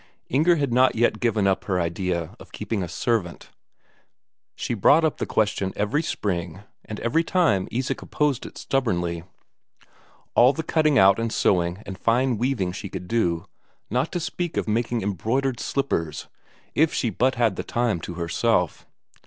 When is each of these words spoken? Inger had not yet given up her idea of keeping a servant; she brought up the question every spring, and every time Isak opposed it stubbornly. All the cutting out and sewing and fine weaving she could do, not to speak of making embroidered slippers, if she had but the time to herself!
Inger 0.29 0.55
had 0.55 0.73
not 0.73 0.95
yet 0.95 1.19
given 1.19 1.45
up 1.45 1.65
her 1.65 1.79
idea 1.79 2.35
of 2.39 2.51
keeping 2.51 2.81
a 2.81 2.87
servant; 2.87 3.51
she 4.55 4.73
brought 4.73 5.05
up 5.05 5.17
the 5.17 5.27
question 5.27 5.71
every 5.75 6.01
spring, 6.01 6.61
and 6.83 6.99
every 7.01 7.23
time 7.23 7.67
Isak 7.71 8.01
opposed 8.01 8.47
it 8.47 8.57
stubbornly. 8.57 9.23
All 10.33 10.53
the 10.53 10.63
cutting 10.63 10.97
out 10.97 11.19
and 11.19 11.31
sewing 11.31 11.83
and 11.85 11.99
fine 11.99 12.39
weaving 12.39 12.71
she 12.71 12.89
could 12.89 13.07
do, 13.07 13.45
not 13.91 14.11
to 14.13 14.19
speak 14.19 14.57
of 14.57 14.67
making 14.67 15.03
embroidered 15.03 15.59
slippers, 15.59 16.27
if 16.73 16.91
she 16.91 17.09
had 17.09 17.17
but 17.19 17.55
the 17.55 17.63
time 17.63 17.99
to 18.01 18.15
herself! 18.15 18.87